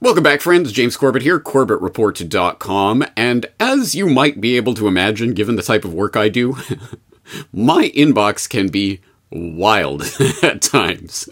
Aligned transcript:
Welcome 0.00 0.22
back, 0.22 0.40
friends. 0.40 0.70
James 0.70 0.96
Corbett 0.96 1.22
here, 1.22 1.40
CorbettReport.com. 1.40 3.04
And 3.16 3.46
as 3.58 3.96
you 3.96 4.06
might 4.06 4.40
be 4.40 4.56
able 4.56 4.74
to 4.74 4.86
imagine, 4.86 5.34
given 5.34 5.56
the 5.56 5.62
type 5.62 5.84
of 5.84 5.92
work 5.92 6.16
I 6.16 6.28
do, 6.28 6.56
my 7.52 7.90
inbox 7.96 8.48
can 8.48 8.68
be 8.68 9.00
wild 9.32 10.04
at 10.44 10.62
times, 10.62 11.28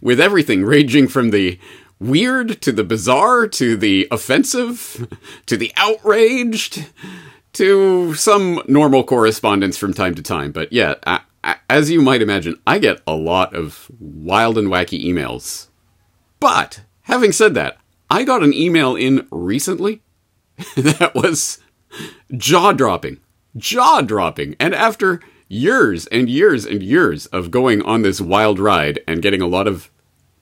with 0.00 0.20
everything 0.20 0.64
ranging 0.64 1.08
from 1.08 1.30
the 1.30 1.58
weird 1.98 2.62
to 2.62 2.70
the 2.70 2.84
bizarre 2.84 3.48
to 3.48 3.76
the 3.76 4.06
offensive 4.12 5.08
to 5.46 5.56
the 5.56 5.72
outraged 5.76 6.86
to 7.54 8.14
some 8.14 8.62
normal 8.68 9.02
correspondence 9.02 9.76
from 9.76 9.92
time 9.92 10.14
to 10.14 10.22
time. 10.22 10.52
But 10.52 10.72
yeah, 10.72 10.94
I, 11.04 11.20
I, 11.42 11.56
as 11.68 11.90
you 11.90 12.00
might 12.00 12.22
imagine, 12.22 12.60
I 12.64 12.78
get 12.78 13.02
a 13.08 13.16
lot 13.16 13.56
of 13.56 13.90
wild 13.98 14.56
and 14.56 14.68
wacky 14.68 15.04
emails. 15.04 15.66
But 16.38 16.82
having 17.02 17.32
said 17.32 17.54
that, 17.54 17.78
I 18.14 18.22
got 18.22 18.44
an 18.44 18.54
email 18.54 18.94
in 18.94 19.26
recently 19.32 20.00
that 20.76 21.16
was 21.16 21.58
jaw 22.36 22.70
dropping. 22.70 23.18
Jaw 23.56 24.02
dropping. 24.02 24.54
And 24.60 24.72
after 24.72 25.18
years 25.48 26.06
and 26.06 26.30
years 26.30 26.64
and 26.64 26.80
years 26.80 27.26
of 27.26 27.50
going 27.50 27.82
on 27.82 28.02
this 28.02 28.20
wild 28.20 28.60
ride 28.60 29.00
and 29.08 29.20
getting 29.20 29.42
a 29.42 29.48
lot 29.48 29.66
of 29.66 29.90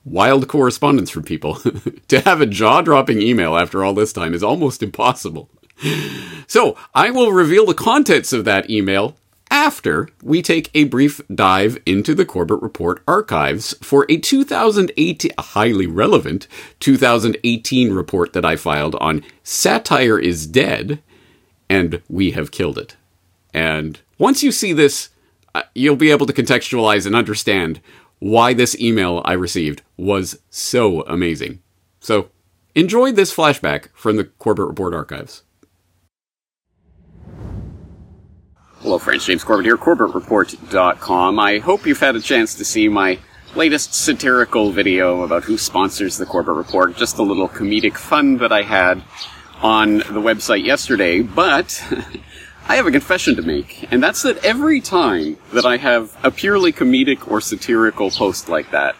wild 0.04 0.48
correspondence 0.48 1.08
from 1.08 1.22
people, 1.22 1.54
to 2.08 2.20
have 2.20 2.42
a 2.42 2.46
jaw 2.46 2.82
dropping 2.82 3.22
email 3.22 3.56
after 3.56 3.82
all 3.82 3.94
this 3.94 4.12
time 4.12 4.34
is 4.34 4.42
almost 4.42 4.82
impossible. 4.82 5.48
So 6.46 6.76
I 6.94 7.10
will 7.10 7.32
reveal 7.32 7.64
the 7.64 7.72
contents 7.72 8.34
of 8.34 8.44
that 8.44 8.68
email 8.68 9.16
after 9.52 10.08
we 10.22 10.40
take 10.40 10.70
a 10.72 10.84
brief 10.84 11.20
dive 11.32 11.76
into 11.84 12.14
the 12.14 12.24
Corbett 12.24 12.62
Report 12.62 13.02
archives 13.06 13.74
for 13.82 14.06
a 14.08 14.16
2018, 14.16 15.30
a 15.36 15.42
highly 15.42 15.86
relevant 15.86 16.48
2018 16.80 17.92
report 17.92 18.32
that 18.32 18.46
I 18.46 18.56
filed 18.56 18.94
on 18.94 19.22
Satire 19.42 20.18
is 20.18 20.46
Dead, 20.46 21.02
and 21.68 22.00
we 22.08 22.30
have 22.30 22.50
killed 22.50 22.78
it. 22.78 22.96
And 23.52 24.00
once 24.18 24.42
you 24.42 24.52
see 24.52 24.72
this, 24.72 25.10
uh, 25.54 25.64
you'll 25.74 25.96
be 25.96 26.10
able 26.10 26.24
to 26.26 26.32
contextualize 26.32 27.04
and 27.04 27.14
understand 27.14 27.82
why 28.20 28.54
this 28.54 28.78
email 28.80 29.20
I 29.26 29.34
received 29.34 29.82
was 29.98 30.38
so 30.48 31.02
amazing. 31.02 31.60
So, 32.00 32.30
enjoy 32.74 33.12
this 33.12 33.34
flashback 33.34 33.88
from 33.92 34.16
the 34.16 34.24
Corbett 34.24 34.66
Report 34.66 34.94
archives. 34.94 35.42
Hello, 38.82 38.98
friends. 38.98 39.24
James 39.24 39.44
Corbett 39.44 39.64
here, 39.64 39.76
CorbettReport.com. 39.76 41.38
I 41.38 41.60
hope 41.60 41.86
you've 41.86 42.00
had 42.00 42.16
a 42.16 42.20
chance 42.20 42.56
to 42.56 42.64
see 42.64 42.88
my 42.88 43.20
latest 43.54 43.94
satirical 43.94 44.72
video 44.72 45.22
about 45.22 45.44
who 45.44 45.56
sponsors 45.56 46.16
the 46.16 46.26
Corbett 46.26 46.56
Report. 46.56 46.96
Just 46.96 47.18
a 47.18 47.22
little 47.22 47.48
comedic 47.48 47.96
fun 47.96 48.38
that 48.38 48.50
I 48.50 48.62
had 48.62 49.04
on 49.60 49.98
the 49.98 50.20
website 50.20 50.64
yesterday, 50.64 51.22
but 51.22 51.80
I 52.68 52.74
have 52.74 52.88
a 52.88 52.90
confession 52.90 53.36
to 53.36 53.42
make, 53.42 53.86
and 53.92 54.02
that's 54.02 54.22
that 54.22 54.44
every 54.44 54.80
time 54.80 55.36
that 55.52 55.64
I 55.64 55.76
have 55.76 56.16
a 56.24 56.32
purely 56.32 56.72
comedic 56.72 57.30
or 57.30 57.40
satirical 57.40 58.10
post 58.10 58.48
like 58.48 58.72
that, 58.72 58.96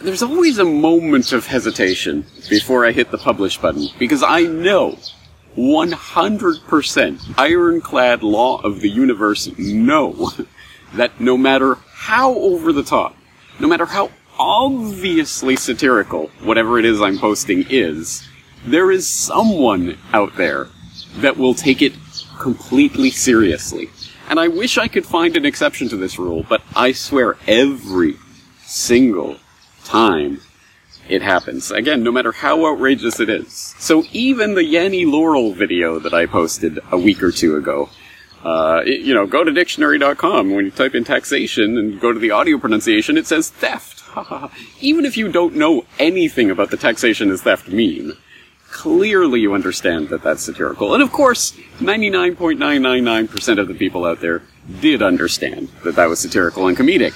there's 0.00 0.22
always 0.22 0.58
a 0.58 0.64
moment 0.64 1.32
of 1.32 1.46
hesitation 1.46 2.26
before 2.48 2.86
I 2.86 2.92
hit 2.92 3.10
the 3.10 3.18
publish 3.18 3.58
button, 3.58 3.88
because 3.98 4.22
I 4.22 4.42
know 4.42 4.98
100% 5.56 7.34
ironclad 7.38 8.22
law 8.22 8.60
of 8.62 8.80
the 8.80 8.88
universe 8.88 9.50
know 9.58 10.30
that 10.94 11.20
no 11.20 11.36
matter 11.36 11.74
how 11.92 12.34
over 12.34 12.72
the 12.72 12.82
top, 12.82 13.16
no 13.60 13.68
matter 13.68 13.86
how 13.86 14.10
obviously 14.38 15.56
satirical 15.56 16.28
whatever 16.42 16.78
it 16.78 16.84
is 16.84 17.00
I'm 17.00 17.18
posting 17.18 17.66
is, 17.68 18.26
there 18.64 18.90
is 18.90 19.06
someone 19.06 19.98
out 20.12 20.36
there 20.36 20.68
that 21.16 21.36
will 21.36 21.54
take 21.54 21.82
it 21.82 21.92
completely 22.38 23.10
seriously. 23.10 23.90
And 24.28 24.40
I 24.40 24.48
wish 24.48 24.78
I 24.78 24.88
could 24.88 25.04
find 25.04 25.36
an 25.36 25.44
exception 25.44 25.88
to 25.90 25.96
this 25.96 26.18
rule, 26.18 26.44
but 26.48 26.62
I 26.74 26.92
swear 26.92 27.36
every 27.46 28.16
single 28.64 29.36
time 29.84 30.40
it 31.08 31.22
happens. 31.22 31.70
Again, 31.70 32.02
no 32.02 32.12
matter 32.12 32.32
how 32.32 32.66
outrageous 32.66 33.20
it 33.20 33.28
is. 33.28 33.74
So 33.78 34.04
even 34.12 34.54
the 34.54 34.62
Yanny 34.62 35.10
Laurel 35.10 35.52
video 35.52 35.98
that 35.98 36.14
I 36.14 36.26
posted 36.26 36.78
a 36.90 36.98
week 36.98 37.22
or 37.22 37.30
two 37.30 37.56
ago, 37.56 37.90
uh, 38.44 38.82
it, 38.84 39.00
you 39.00 39.14
know, 39.14 39.26
go 39.26 39.44
to 39.44 39.52
dictionary.com. 39.52 40.50
When 40.50 40.64
you 40.64 40.70
type 40.70 40.94
in 40.94 41.04
taxation 41.04 41.78
and 41.78 42.00
go 42.00 42.12
to 42.12 42.18
the 42.18 42.30
audio 42.30 42.58
pronunciation, 42.58 43.16
it 43.16 43.26
says 43.26 43.50
theft. 43.50 44.02
even 44.80 45.04
if 45.04 45.16
you 45.16 45.30
don't 45.30 45.54
know 45.54 45.84
anything 45.98 46.50
about 46.50 46.70
the 46.70 46.76
taxation 46.76 47.30
is 47.30 47.42
theft 47.42 47.68
mean, 47.68 48.12
clearly 48.70 49.40
you 49.40 49.54
understand 49.54 50.08
that 50.08 50.22
that's 50.22 50.42
satirical. 50.42 50.94
And 50.94 51.02
of 51.02 51.12
course, 51.12 51.52
99.999% 51.78 53.58
of 53.58 53.68
the 53.68 53.74
people 53.74 54.04
out 54.04 54.20
there 54.20 54.42
did 54.80 55.02
understand 55.02 55.68
that 55.84 55.96
that 55.96 56.08
was 56.08 56.20
satirical 56.20 56.66
and 56.66 56.76
comedic. 56.76 57.14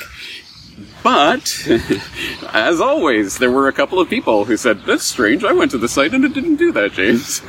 But, 1.07 1.69
as 2.53 2.81
always, 2.81 3.39
there 3.39 3.53
were 3.53 3.69
a 3.69 3.73
couple 3.73 4.01
of 4.01 4.11
people 4.11 4.45
who 4.45 4.57
said, 4.57 4.81
That's 4.87 5.05
strange, 5.05 5.45
I 5.45 5.53
went 5.53 5.71
to 5.71 5.79
the 5.79 5.87
site 5.89 6.13
and 6.13 6.25
it 6.25 6.35
didn't 6.35 6.57
do 6.57 6.73
that, 6.73 6.95
James. 6.95 7.49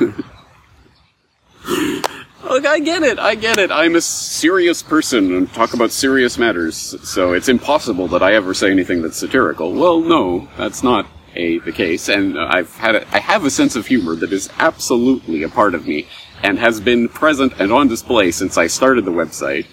Look, 2.44 2.64
I 2.64 2.78
get 2.78 3.02
it, 3.02 3.18
I 3.18 3.34
get 3.34 3.58
it. 3.58 3.72
I'm 3.72 3.96
a 3.96 4.00
serious 4.00 4.80
person 4.80 5.34
and 5.34 5.52
talk 5.52 5.74
about 5.74 5.90
serious 5.90 6.38
matters, 6.38 6.76
so 7.02 7.32
it's 7.32 7.48
impossible 7.48 8.06
that 8.06 8.22
I 8.22 8.34
ever 8.34 8.54
say 8.54 8.70
anything 8.70 9.02
that's 9.02 9.16
satirical. 9.16 9.72
Well, 9.72 10.02
no, 10.02 10.48
that's 10.56 10.84
not 10.84 11.08
a, 11.34 11.58
the 11.58 11.72
case, 11.72 12.08
and 12.08 12.38
I've 12.38 12.72
had 12.76 12.94
a, 12.94 13.08
I 13.12 13.18
have 13.18 13.44
a 13.44 13.50
sense 13.50 13.74
of 13.74 13.88
humor 13.88 14.14
that 14.14 14.32
is 14.32 14.48
absolutely 14.60 15.42
a 15.42 15.48
part 15.48 15.74
of 15.74 15.84
me 15.84 16.06
and 16.42 16.58
has 16.58 16.80
been 16.80 17.08
present 17.08 17.52
and 17.58 17.72
on 17.72 17.88
display 17.88 18.30
since 18.30 18.56
I 18.56 18.66
started 18.66 19.04
the 19.04 19.10
website. 19.10 19.66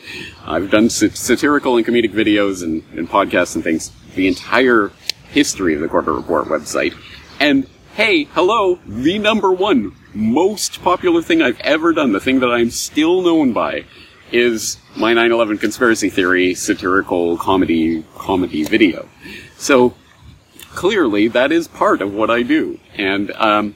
I've 0.45 0.71
done 0.71 0.89
satirical 0.89 1.77
and 1.77 1.85
comedic 1.85 2.11
videos 2.11 2.63
and, 2.63 2.83
and 2.97 3.09
podcasts 3.09 3.55
and 3.55 3.63
things 3.63 3.91
the 4.15 4.27
entire 4.27 4.91
history 5.29 5.75
of 5.75 5.81
the 5.81 5.87
Corbett 5.87 6.15
Report 6.15 6.45
website. 6.45 6.95
And 7.39 7.67
hey, 7.95 8.23
hello, 8.25 8.79
the 8.85 9.19
number 9.19 9.51
one 9.51 9.95
most 10.13 10.81
popular 10.81 11.21
thing 11.21 11.41
I've 11.41 11.59
ever 11.59 11.93
done, 11.93 12.13
the 12.13 12.19
thing 12.19 12.39
that 12.39 12.49
I'm 12.49 12.71
still 12.71 13.21
known 13.21 13.53
by, 13.53 13.85
is 14.31 14.77
my 14.95 15.13
9/11 15.13 15.59
conspiracy 15.59 16.09
theory 16.09 16.55
satirical 16.55 17.37
comedy 17.37 18.03
comedy 18.15 18.63
video. 18.63 19.07
So 19.57 19.93
clearly, 20.73 21.27
that 21.29 21.51
is 21.51 21.67
part 21.67 22.01
of 22.01 22.13
what 22.13 22.29
I 22.29 22.43
do, 22.43 22.79
and 22.97 23.31
um, 23.31 23.75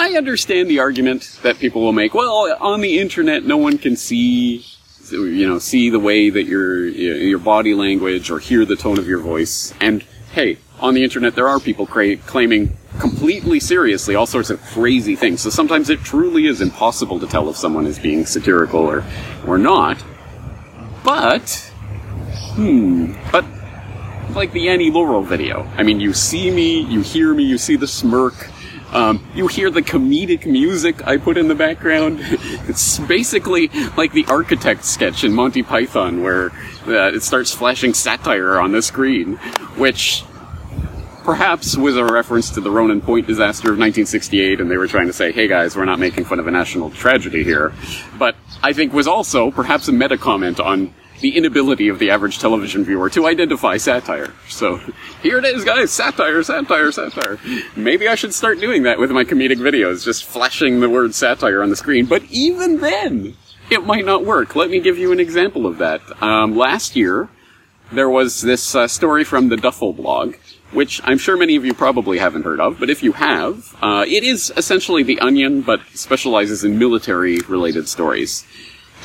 I 0.00 0.16
understand 0.16 0.70
the 0.70 0.78
argument 0.78 1.38
that 1.42 1.58
people 1.58 1.82
will 1.82 1.92
make. 1.92 2.14
Well, 2.14 2.56
on 2.58 2.80
the 2.80 2.98
internet, 2.98 3.44
no 3.44 3.58
one 3.58 3.76
can 3.76 3.96
see, 3.96 4.64
you 5.10 5.46
know, 5.46 5.58
see 5.58 5.90
the 5.90 5.98
way 6.00 6.30
that 6.30 6.44
your 6.44 6.86
your 6.86 7.38
body 7.38 7.74
language 7.74 8.30
or 8.30 8.38
hear 8.38 8.64
the 8.64 8.76
tone 8.76 8.98
of 8.98 9.06
your 9.06 9.18
voice. 9.18 9.74
And 9.78 10.02
hey, 10.32 10.56
on 10.80 10.94
the 10.94 11.04
internet, 11.04 11.34
there 11.34 11.48
are 11.48 11.60
people 11.60 11.84
cra- 11.84 12.16
claiming 12.16 12.78
completely 12.98 13.60
seriously 13.60 14.14
all 14.14 14.24
sorts 14.24 14.48
of 14.48 14.62
crazy 14.62 15.16
things. 15.16 15.42
So 15.42 15.50
sometimes 15.50 15.90
it 15.90 16.00
truly 16.00 16.46
is 16.46 16.62
impossible 16.62 17.20
to 17.20 17.26
tell 17.26 17.50
if 17.50 17.56
someone 17.56 17.84
is 17.84 17.98
being 17.98 18.24
satirical 18.24 18.80
or 18.80 19.04
or 19.46 19.58
not. 19.58 20.02
But, 21.04 21.50
hmm, 22.56 23.12
but 23.30 23.44
like 24.34 24.52
the 24.52 24.66
Yanny 24.66 24.90
Laurel 24.90 25.22
video. 25.22 25.70
I 25.76 25.82
mean, 25.82 26.00
you 26.00 26.14
see 26.14 26.50
me, 26.50 26.80
you 26.80 27.02
hear 27.02 27.34
me, 27.34 27.44
you 27.44 27.58
see 27.58 27.76
the 27.76 27.86
smirk 27.86 28.48
um, 28.92 29.24
you 29.34 29.46
hear 29.46 29.70
the 29.70 29.82
comedic 29.82 30.46
music 30.46 31.06
I 31.06 31.16
put 31.16 31.36
in 31.36 31.48
the 31.48 31.54
background. 31.54 32.18
it's 32.68 32.98
basically 32.98 33.68
like 33.96 34.12
the 34.12 34.24
architect 34.26 34.84
sketch 34.84 35.24
in 35.24 35.32
Monty 35.32 35.62
Python, 35.62 36.22
where 36.22 36.50
uh, 36.86 37.12
it 37.14 37.22
starts 37.22 37.52
flashing 37.52 37.94
satire 37.94 38.58
on 38.58 38.72
the 38.72 38.82
screen, 38.82 39.36
which 39.76 40.24
perhaps 41.24 41.76
was 41.76 41.96
a 41.96 42.04
reference 42.04 42.50
to 42.50 42.60
the 42.60 42.70
Ronan 42.70 43.00
Point 43.00 43.26
disaster 43.26 43.68
of 43.68 43.78
1968, 43.78 44.60
and 44.60 44.70
they 44.70 44.76
were 44.76 44.88
trying 44.88 45.06
to 45.06 45.12
say, 45.12 45.30
hey 45.32 45.46
guys, 45.46 45.76
we're 45.76 45.84
not 45.84 45.98
making 45.98 46.24
fun 46.24 46.40
of 46.40 46.46
a 46.46 46.50
national 46.50 46.90
tragedy 46.90 47.44
here. 47.44 47.72
But 48.18 48.36
I 48.62 48.72
think 48.72 48.92
was 48.92 49.06
also 49.06 49.50
perhaps 49.50 49.86
a 49.88 49.92
meta 49.92 50.18
comment 50.18 50.58
on 50.58 50.92
the 51.20 51.36
inability 51.36 51.88
of 51.88 51.98
the 51.98 52.10
average 52.10 52.38
television 52.38 52.84
viewer 52.84 53.10
to 53.10 53.26
identify 53.26 53.76
satire. 53.76 54.32
So 54.48 54.80
here 55.22 55.38
it 55.38 55.44
is, 55.44 55.64
guys. 55.64 55.90
Satire, 55.90 56.42
satire, 56.42 56.92
satire. 56.92 57.38
Maybe 57.76 58.08
I 58.08 58.14
should 58.14 58.34
start 58.34 58.60
doing 58.60 58.84
that 58.84 58.98
with 58.98 59.10
my 59.10 59.24
comedic 59.24 59.58
videos, 59.58 60.04
just 60.04 60.24
flashing 60.24 60.80
the 60.80 60.88
word 60.88 61.14
satire 61.14 61.62
on 61.62 61.70
the 61.70 61.76
screen. 61.76 62.06
But 62.06 62.24
even 62.30 62.80
then, 62.80 63.36
it 63.70 63.84
might 63.84 64.04
not 64.04 64.24
work. 64.24 64.56
Let 64.56 64.70
me 64.70 64.80
give 64.80 64.98
you 64.98 65.12
an 65.12 65.20
example 65.20 65.66
of 65.66 65.78
that. 65.78 66.00
Um, 66.22 66.56
last 66.56 66.96
year, 66.96 67.28
there 67.92 68.08
was 68.08 68.42
this 68.42 68.74
uh, 68.74 68.88
story 68.88 69.24
from 69.24 69.48
the 69.48 69.56
Duffel 69.56 69.92
blog, 69.92 70.36
which 70.72 71.00
I'm 71.04 71.18
sure 71.18 71.36
many 71.36 71.56
of 71.56 71.64
you 71.64 71.74
probably 71.74 72.18
haven't 72.18 72.44
heard 72.44 72.60
of, 72.60 72.78
but 72.78 72.88
if 72.88 73.02
you 73.02 73.12
have, 73.12 73.76
uh, 73.82 74.04
it 74.06 74.22
is 74.22 74.52
essentially 74.56 75.02
The 75.02 75.18
Onion, 75.18 75.62
but 75.62 75.80
specializes 75.94 76.62
in 76.62 76.78
military-related 76.78 77.88
stories. 77.88 78.46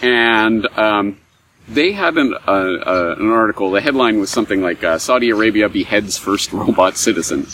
And 0.04 0.68
um, 0.78 1.20
they 1.68 1.92
had 1.94 2.18
an, 2.18 2.34
uh, 2.34 2.52
uh, 2.52 3.16
an 3.18 3.32
article. 3.32 3.72
The 3.72 3.82
headline 3.82 4.20
was 4.20 4.30
something 4.30 4.62
like 4.62 4.84
uh, 4.84 4.98
"Saudi 4.98 5.30
Arabia 5.30 5.70
beheads 5.70 6.18
first 6.18 6.54
robot 6.54 6.98
citizen," 6.98 7.48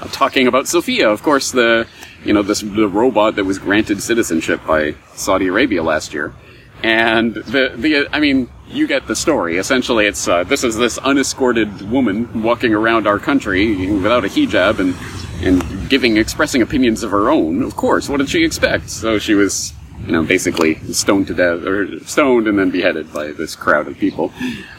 uh, 0.00 0.08
talking 0.08 0.46
about 0.46 0.68
Sophia, 0.68 1.08
of 1.08 1.22
course, 1.22 1.50
the 1.50 1.86
you 2.24 2.32
know 2.32 2.42
this 2.42 2.60
the 2.60 2.88
robot 2.88 3.36
that 3.36 3.44
was 3.44 3.58
granted 3.58 4.02
citizenship 4.02 4.60
by 4.66 4.94
Saudi 5.14 5.46
Arabia 5.46 5.82
last 5.82 6.12
year, 6.12 6.34
and 6.82 7.34
the 7.34 7.72
the 7.76 8.08
I 8.12 8.20
mean 8.20 8.50
you 8.68 8.86
get 8.86 9.06
the 9.06 9.16
story. 9.16 9.58
Essentially, 9.58 10.06
it's 10.06 10.28
uh, 10.28 10.44
this 10.44 10.64
is 10.64 10.76
this 10.76 10.98
unescorted 10.98 11.90
woman 11.90 12.42
walking 12.42 12.74
around 12.74 13.06
our 13.06 13.18
country 13.18 13.90
without 13.90 14.24
a 14.24 14.28
hijab 14.28 14.80
and 14.80 14.94
and 15.42 15.88
giving 15.88 16.16
expressing 16.16 16.62
opinions 16.62 17.02
of 17.02 17.10
her 17.10 17.30
own. 17.30 17.62
Of 17.62 17.76
course, 17.76 18.08
what 18.08 18.18
did 18.18 18.28
she 18.28 18.44
expect? 18.44 18.90
So 18.90 19.18
she 19.18 19.34
was 19.34 19.72
you 20.04 20.12
know, 20.12 20.22
basically 20.22 20.76
stoned 20.92 21.26
to 21.28 21.34
death, 21.34 21.64
or 21.64 22.00
stoned 22.04 22.46
and 22.46 22.58
then 22.58 22.70
beheaded 22.70 23.12
by 23.12 23.32
this 23.32 23.56
crowd 23.56 23.88
of 23.88 23.98
people. 23.98 24.32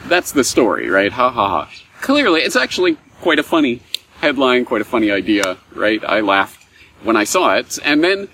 That's 0.08 0.32
the 0.32 0.44
story, 0.44 0.90
right? 0.90 1.12
Ha 1.12 1.30
ha 1.30 1.48
ha. 1.50 1.72
Clearly, 2.02 2.42
it's 2.42 2.56
actually 2.56 2.98
quite 3.22 3.40
a 3.40 3.44
funny 3.44 3.82
headline, 4.22 4.66
quite 4.66 4.82
a 4.82 4.86
funny 4.86 5.12
idea, 5.12 5.58
right? 5.74 6.04
I 6.04 6.22
laughed 6.22 6.66
when 7.04 7.16
I 7.16 7.24
saw 7.24 7.56
it, 7.56 7.78
and 7.84 8.04
then 8.04 8.30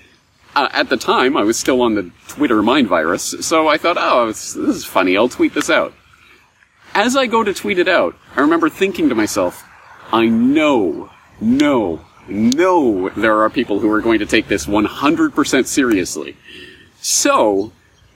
uh, 0.55 0.69
at 0.71 0.89
the 0.89 0.97
time 0.97 1.35
I 1.35 1.43
was 1.43 1.57
still 1.57 1.81
on 1.81 1.95
the 1.95 2.11
Twitter 2.27 2.61
mind 2.61 2.87
virus, 2.87 3.35
so 3.41 3.67
I 3.67 3.77
thought, 3.77 3.97
oh, 3.99 4.27
this 4.27 4.55
is 4.55 4.85
funny. 4.85 5.17
I'll 5.17 5.29
tweet 5.29 5.53
this 5.53 5.69
out. 5.69 5.93
As 6.93 7.15
I 7.15 7.25
go 7.25 7.43
to 7.43 7.53
tweet 7.53 7.79
it 7.79 7.87
out, 7.87 8.15
I 8.35 8.41
remember 8.41 8.69
thinking 8.69 9.09
to 9.09 9.15
myself, 9.15 9.63
I 10.11 10.27
know, 10.27 11.09
know, 11.41 12.01
know 12.27 13.09
there 13.09 13.41
are 13.41 13.49
people 13.49 13.79
who 13.79 13.91
are 13.91 14.01
going 14.01 14.19
to 14.19 14.27
take 14.27 14.47
this 14.47 14.67
100% 14.67 15.65
seriously. 15.65 16.37
So, 17.03 17.73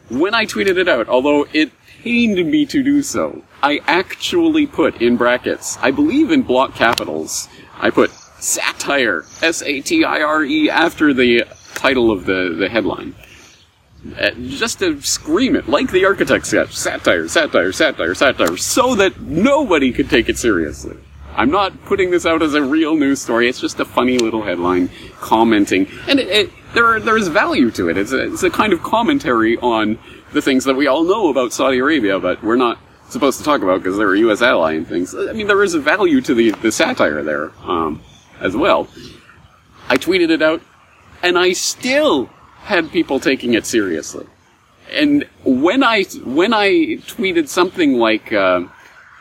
when 0.08 0.34
I 0.34 0.46
tweeted 0.46 0.78
it 0.78 0.88
out, 0.88 1.10
although 1.10 1.46
it 1.52 1.74
pained 2.02 2.50
me 2.50 2.66
to 2.68 2.82
do 2.82 3.02
so, 3.02 3.44
I 3.62 3.82
actually 3.86 4.66
put 4.66 5.02
in 5.02 5.18
brackets, 5.18 5.78
I 5.82 5.92
believe 5.92 6.32
in 6.32 6.44
block 6.44 6.74
capitals, 6.74 7.50
I 7.76 7.90
put 7.90 8.12
satire, 8.40 9.26
S-A-T-I-R-E, 9.42 10.70
after 10.70 11.14
the 11.14 11.44
title 11.76 12.12
of 12.12 12.26
the, 12.26 12.56
the 12.58 12.70
headline. 12.70 13.14
Uh, 14.18 14.32
just 14.48 14.80
to 14.80 15.02
scream 15.02 15.58
it, 15.58 15.68
like 15.68 15.92
the 15.92 16.06
architect 16.06 16.46
sketch, 16.46 16.74
satire, 16.74 17.28
satire, 17.28 17.74
satire, 17.74 18.16
satire, 18.16 18.56
so 18.56 18.96
that 18.96 19.20
nobody 19.20 19.92
could 19.92 20.10
take 20.10 20.30
it 20.30 20.38
seriously. 20.38 20.96
I'm 21.36 21.52
not 21.52 21.84
putting 21.84 22.10
this 22.10 22.26
out 22.26 22.42
as 22.42 22.54
a 22.54 22.64
real 22.64 22.96
news 22.96 23.22
story. 23.22 23.50
It's 23.50 23.60
just 23.60 23.82
a 23.82 23.86
funny 23.86 24.18
little 24.18 24.44
headline 24.44 24.90
commenting, 25.20 25.90
and 26.08 26.22
it, 26.22 26.28
it, 26.30 26.52
there 26.74 27.00
there's 27.00 27.28
value 27.28 27.72
to 27.72 27.90
it. 27.90 27.98
It's 27.98 28.12
a, 28.12 28.34
it's 28.34 28.44
a 28.44 28.50
kind 28.50 28.74
of 28.74 28.84
commentary 28.84 29.58
on 29.58 29.98
the 30.34 30.42
things 30.42 30.66
that 30.66 30.76
we 30.76 30.88
all 30.88 31.04
know 31.04 31.30
about 31.30 31.54
Saudi 31.54 31.80
Arabia, 31.80 32.20
but 32.20 32.44
we're 32.44 32.56
not 32.56 32.80
supposed 33.10 33.38
to 33.38 33.44
talk 33.44 33.62
about 33.62 33.82
because 33.82 33.98
they're 33.98 34.14
a 34.14 34.20
U.S. 34.20 34.42
ally 34.42 34.74
and 34.74 34.88
things. 34.88 35.16
I 35.16 35.34
mean, 35.34 35.48
there 35.48 35.64
is 35.64 35.74
a 35.74 35.80
value 35.80 36.22
to 36.22 36.34
the 36.34 36.52
the 36.52 36.72
satire 36.72 37.24
there 37.24 37.52
um, 37.64 38.02
as 38.40 38.56
well. 38.56 38.88
I 39.90 39.98
tweeted 39.98 40.30
it 40.30 40.42
out, 40.42 40.62
and 41.24 41.38
I 41.38 41.54
still 41.54 42.30
had 42.60 42.92
people 42.92 43.20
taking 43.20 43.54
it 43.54 43.66
seriously. 43.66 44.26
And 44.92 45.28
when 45.44 45.84
I 45.84 46.04
when 46.24 46.54
I 46.54 46.70
tweeted 47.08 47.48
something 47.48 47.94
like. 47.94 48.32
Uh, 48.34 48.68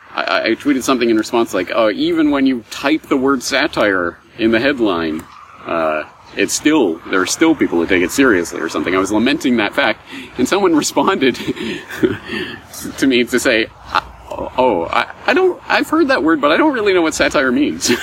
I, 0.09 0.41
I, 0.45 0.49
tweeted 0.55 0.81
something 0.81 1.11
in 1.11 1.17
response 1.17 1.53
like, 1.53 1.69
"Oh, 1.75 1.91
even 1.91 2.31
when 2.31 2.47
you 2.47 2.63
type 2.71 3.03
the 3.03 3.17
word 3.17 3.43
satire 3.43 4.17
in 4.39 4.49
the 4.49 4.59
headline, 4.59 5.21
uh, 5.65 6.09
it's 6.35 6.53
still 6.53 6.95
there 7.09 7.21
are 7.21 7.25
still 7.25 7.55
people 7.55 7.79
who 7.79 7.87
take 7.87 8.03
it 8.03 8.11
seriously 8.11 8.59
or 8.59 8.69
something." 8.69 8.95
I 8.95 8.99
was 8.99 9.11
lamenting 9.11 9.57
that 9.57 9.73
fact, 9.73 10.01
and 10.37 10.47
someone 10.47 10.75
responded 10.83 11.35
to 11.35 13.07
me 13.07 13.23
to 13.23 13.39
say, 13.39 13.67
"Oh, 14.31 14.87
I, 14.91 15.13
I 15.25 15.33
don't. 15.33 15.61
I've 15.67 15.89
heard 15.89 16.07
that 16.09 16.23
word, 16.23 16.41
but 16.41 16.51
I 16.51 16.57
don't 16.57 16.73
really 16.73 16.93
know 16.93 17.01
what 17.01 17.13
satire 17.13 17.51
means." 17.51 17.89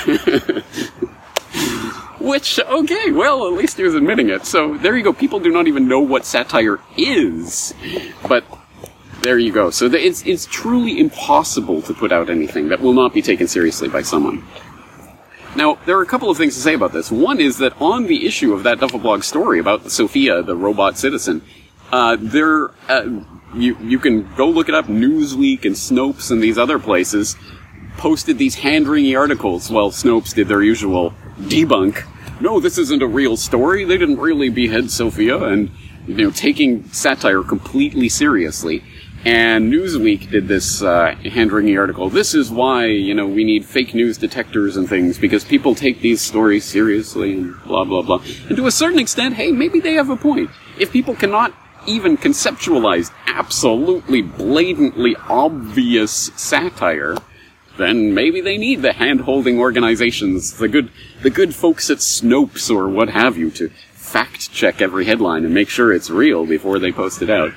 Which, 2.20 2.58
okay, 2.58 3.10
well, 3.10 3.46
at 3.46 3.52
least 3.52 3.76
he 3.76 3.82
was 3.82 3.94
admitting 3.94 4.30
it. 4.30 4.46
So 4.46 4.78
there 4.78 4.96
you 4.96 5.04
go. 5.04 5.12
People 5.12 5.40
do 5.40 5.50
not 5.50 5.66
even 5.66 5.86
know 5.86 6.00
what 6.00 6.24
satire 6.24 6.80
is, 6.96 7.74
but 8.26 8.44
there 9.20 9.38
you 9.38 9.52
go. 9.52 9.70
So 9.70 9.88
the, 9.88 9.98
it's 9.98 10.24
it's 10.26 10.46
truly 10.46 11.00
impossible 11.00 11.82
to 11.82 11.92
put 11.92 12.12
out 12.12 12.30
anything 12.30 12.68
that 12.68 12.80
will 12.80 12.92
not 12.92 13.12
be 13.12 13.20
taken 13.20 13.46
seriously 13.48 13.88
by 13.88 14.02
someone. 14.02 14.42
Now, 15.56 15.78
there 15.86 15.96
are 15.98 16.02
a 16.02 16.06
couple 16.06 16.30
of 16.30 16.36
things 16.36 16.54
to 16.56 16.60
say 16.60 16.74
about 16.74 16.92
this. 16.92 17.12
One 17.12 17.40
is 17.40 17.58
that 17.58 17.80
on 17.80 18.06
the 18.06 18.26
issue 18.26 18.52
of 18.52 18.64
that 18.64 18.78
Duffelblog 18.78 19.22
story 19.22 19.60
about 19.60 19.90
Sophia, 19.90 20.42
the 20.42 20.56
robot 20.56 20.98
citizen, 20.98 21.42
uh, 21.92 22.16
there 22.18 22.70
uh, 22.88 23.06
you 23.54 23.76
you 23.80 24.00
can 24.00 24.34
go 24.34 24.48
look 24.48 24.68
it 24.68 24.74
up. 24.74 24.86
Newsweek 24.86 25.64
and 25.64 25.76
Snopes 25.76 26.30
and 26.32 26.42
these 26.42 26.58
other 26.58 26.80
places 26.80 27.36
posted 27.96 28.36
these 28.36 28.56
hand-wringing 28.56 29.16
articles. 29.16 29.70
while 29.70 29.90
Snopes 29.90 30.34
did 30.34 30.48
their 30.48 30.62
usual 30.62 31.14
debunk. 31.38 32.04
No, 32.40 32.58
this 32.58 32.78
isn't 32.78 33.02
a 33.02 33.06
real 33.06 33.36
story. 33.36 33.84
They 33.84 33.96
didn't 33.96 34.18
really 34.18 34.48
behead 34.48 34.90
Sophia, 34.90 35.38
and 35.38 35.70
you 36.08 36.16
know, 36.16 36.30
taking 36.30 36.88
satire 36.90 37.44
completely 37.44 38.08
seriously. 38.08 38.82
And 39.24 39.72
Newsweek 39.72 40.30
did 40.30 40.48
this 40.48 40.82
uh, 40.82 41.14
hand-wringing 41.14 41.78
article. 41.78 42.10
This 42.10 42.34
is 42.34 42.50
why 42.50 42.86
you 42.86 43.14
know 43.14 43.26
we 43.26 43.42
need 43.42 43.64
fake 43.64 43.94
news 43.94 44.18
detectors 44.18 44.76
and 44.76 44.86
things 44.86 45.18
because 45.18 45.44
people 45.44 45.74
take 45.74 46.02
these 46.02 46.20
stories 46.20 46.64
seriously 46.64 47.32
and 47.32 47.62
blah 47.64 47.84
blah 47.84 48.02
blah. 48.02 48.22
And 48.48 48.56
to 48.56 48.66
a 48.66 48.70
certain 48.70 48.98
extent, 48.98 49.34
hey, 49.34 49.50
maybe 49.50 49.80
they 49.80 49.94
have 49.94 50.10
a 50.10 50.16
point. 50.16 50.50
If 50.78 50.92
people 50.92 51.14
cannot 51.14 51.54
even 51.86 52.18
conceptualize 52.18 53.10
absolutely 53.26 54.20
blatantly 54.22 55.16
obvious 55.28 56.30
satire, 56.36 57.16
then 57.78 58.14
maybe 58.14 58.40
they 58.40 58.58
need 58.58 58.82
the 58.82 58.92
hand-holding 58.92 59.58
organizations, 59.58 60.58
the 60.58 60.68
good 60.68 60.90
the 61.22 61.30
good 61.30 61.54
folks 61.54 61.88
at 61.88 61.98
Snopes 61.98 62.70
or 62.70 62.88
what 62.88 63.08
have 63.08 63.38
you, 63.38 63.50
to 63.52 63.70
fact 63.92 64.52
check 64.52 64.82
every 64.82 65.06
headline 65.06 65.44
and 65.44 65.54
make 65.54 65.68
sure 65.68 65.92
it's 65.92 66.10
real 66.10 66.44
before 66.44 66.78
they 66.78 66.92
post 66.92 67.22
it 67.22 67.30
out. 67.30 67.52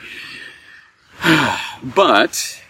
but, 1.96 2.62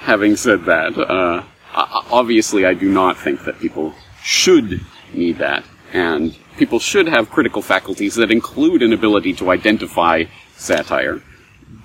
having 0.00 0.36
said 0.36 0.64
that, 0.64 0.98
uh, 0.98 1.42
obviously 1.74 2.64
I 2.64 2.74
do 2.74 2.88
not 2.88 3.16
think 3.18 3.44
that 3.44 3.58
people 3.58 3.94
should 4.22 4.80
need 5.12 5.38
that, 5.38 5.64
and 5.92 6.36
people 6.56 6.78
should 6.78 7.08
have 7.08 7.30
critical 7.30 7.62
faculties 7.62 8.14
that 8.16 8.30
include 8.30 8.82
an 8.82 8.92
ability 8.92 9.32
to 9.34 9.50
identify 9.50 10.24
satire. 10.56 11.22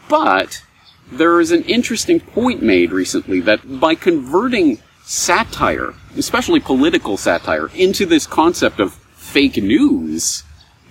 But, 0.07 0.63
there 1.11 1.41
is 1.41 1.51
an 1.51 1.63
interesting 1.63 2.19
point 2.19 2.61
made 2.61 2.91
recently 2.91 3.41
that 3.41 3.79
by 3.79 3.95
converting 3.95 4.79
satire, 5.03 5.93
especially 6.15 6.59
political 6.59 7.17
satire, 7.17 7.69
into 7.75 8.05
this 8.05 8.25
concept 8.25 8.79
of 8.79 8.93
fake 8.93 9.57
news, 9.57 10.43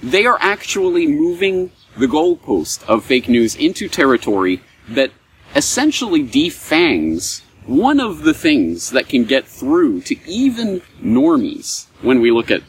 they 0.02 0.26
are 0.26 0.38
actually 0.40 1.06
moving 1.06 1.70
the 1.96 2.06
goalpost 2.06 2.84
of 2.86 3.04
fake 3.04 3.28
news 3.28 3.56
into 3.56 3.88
territory 3.88 4.60
that 4.88 5.10
essentially 5.54 6.22
defangs 6.22 7.42
one 7.66 8.00
of 8.00 8.22
the 8.22 8.34
things 8.34 8.90
that 8.90 9.08
can 9.08 9.24
get 9.24 9.46
through 9.46 10.00
to 10.02 10.16
even 10.28 10.80
normies 11.02 11.86
when 12.02 12.20
we 12.20 12.30
look 12.30 12.50
at 12.50 12.62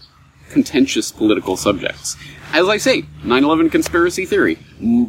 contentious 0.49 1.11
political 1.11 1.57
subjects. 1.57 2.17
As 2.53 2.67
I 2.67 2.77
say, 2.77 3.03
9-11 3.23 3.71
conspiracy 3.71 4.25
theory, 4.25 4.55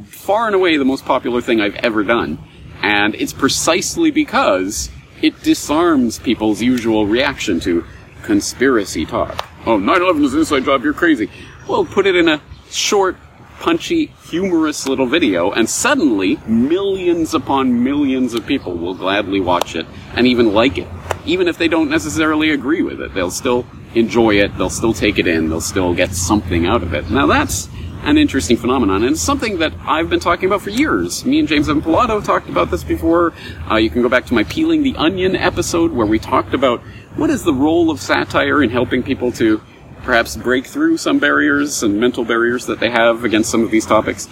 far 0.07 0.47
and 0.47 0.55
away 0.55 0.77
the 0.77 0.85
most 0.85 1.05
popular 1.05 1.41
thing 1.41 1.61
I've 1.61 1.75
ever 1.77 2.05
done. 2.05 2.39
And 2.81 3.15
it's 3.17 3.33
precisely 3.33 4.11
because 4.11 4.91
it 5.21 5.43
disarms 5.43 6.19
people's 6.19 6.63
usual 6.63 7.07
reaction 7.07 7.61
to 7.61 7.85
conspiracy 8.23 9.05
talk. 9.05 9.47
Oh, 9.67 9.79
9-11 9.79 10.25
is 10.25 10.35
an 10.35 10.41
inside 10.41 10.65
job, 10.65 10.85
you're 10.85 10.93
crazy. 10.93 11.31
Well, 11.69 11.85
put 11.85 12.07
it 12.07 12.17
in 12.17 12.29
a 12.29 12.41
short, 12.71 13.17
punchy, 13.63 14.07
humorous 14.29 14.89
little 14.89 15.07
video, 15.07 15.53
and 15.53 15.71
suddenly 15.71 16.37
millions 16.49 17.33
upon 17.33 17.85
millions 17.85 18.35
of 18.35 18.45
people 18.45 18.77
will 18.77 18.93
gladly 18.95 19.39
watch 19.39 19.77
it 19.77 19.87
and 20.15 20.27
even 20.27 20.53
like 20.53 20.77
it. 20.79 20.89
Even 21.25 21.47
if 21.47 21.57
they 21.59 21.69
don't 21.69 21.89
necessarily 21.89 22.51
agree 22.51 22.83
with 22.83 23.01
it, 23.01 23.15
they'll 23.15 23.31
still 23.31 23.65
enjoy 23.95 24.35
it, 24.35 24.57
they'll 24.59 24.69
still 24.69 24.93
take 24.93 25.17
it 25.17 25.29
in, 25.29 25.49
they'll 25.49 25.61
still 25.61 25.95
get 25.95 26.11
something 26.11 26.67
out 26.67 26.83
of 26.83 26.93
it. 26.93 27.09
Now 27.09 27.29
that's 27.29 27.69
an 28.03 28.19
interesting 28.19 28.57
phenomenon, 28.57 29.05
and 29.05 29.13
it's 29.13 29.23
something 29.23 29.59
that 29.59 29.73
I've 29.83 30.11
been 30.11 30.19
talking 30.19 30.47
about 30.47 30.63
for 30.63 30.71
years. 30.71 31.25
Me 31.25 31.39
and 31.39 31.47
James 31.47 31.69
Evan 31.69 31.83
Pilato 31.83 32.23
talked 32.23 32.49
about 32.49 32.69
this 32.69 32.83
before. 32.83 33.33
Uh, 33.71 33.77
you 33.77 33.91
can 33.91 34.03
go 34.03 34.09
back 34.09 34.27
to 34.27 34.35
my 34.35 34.43
Peeling 34.43 34.83
the 34.83 34.97
Onion 34.97 35.37
episode 35.37 35.93
where 35.93 36.07
we 36.07 36.19
talked 36.19 36.53
about 36.53 36.81
what 37.15 37.31
is 37.31 37.45
the 37.45 37.55
role 37.55 37.93
of 37.93 38.01
satire 38.01 38.61
in 38.61 38.71
helping 38.71 39.05
people 39.05 39.31
to 39.31 39.63
perhaps 40.03 40.37
break 40.37 40.67
through 40.67 40.97
some 40.97 41.19
barriers 41.19 41.83
and 41.83 41.99
mental 41.99 42.25
barriers 42.25 42.67
that 42.67 42.81
they 42.81 42.91
have 42.91 43.25
against 43.25 43.51
some 43.51 43.63
of 43.63 43.71
these 43.71 43.87
topics. 43.87 44.29